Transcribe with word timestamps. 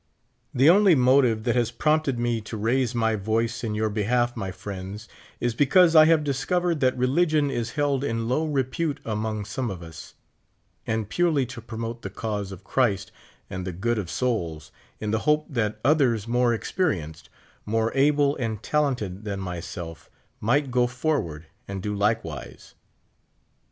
The 0.51 0.67
only 0.67 0.95
motive 0.95 1.43
that 1.43 1.55
has 1.55 1.69
prompted 1.69 2.17
me 2.17 2.41
to 2.41 2.57
raise 2.57 2.95
my 2.95 3.15
voice 3.15 3.63
in 3.63 3.75
your 3.75 3.91
behalf, 3.91 4.35
my 4.35 4.49
friends, 4.49 5.07
is 5.39 5.53
because 5.53 5.95
I 5.95 6.05
have 6.05 6.23
discovered 6.23 6.79
that 6.79 6.97
re 6.97 7.05
ligion 7.05 7.51
is 7.51 7.73
held 7.73 8.03
in 8.03 8.27
low 8.27 8.47
repute 8.47 8.99
among 9.05 9.45
some 9.45 9.69
of 9.69 9.83
us; 9.83 10.15
and 10.87 11.07
purely 11.07 11.45
to 11.45 11.61
promote 11.61 12.01
the 12.01 12.09
cause 12.09 12.51
of 12.51 12.63
Christ, 12.63 13.11
and 13.47 13.63
the 13.63 13.71
good 13.71 13.99
of 13.99 14.09
souls, 14.09 14.71
in 14.99 15.11
the 15.11 15.19
hope 15.29 15.45
that 15.51 15.79
others 15.85 16.27
more 16.27 16.51
experienced, 16.51 17.29
more 17.63 17.91
* 17.93 17.95
able 17.95 18.35
and 18.37 18.63
talented 18.63 19.23
than 19.23 19.39
myself, 19.39 20.09
might 20.39 20.71
go 20.71 20.87
forward 20.87 21.45
and 21.67 21.83
do 21.83 21.93
likewise. 21.95 22.73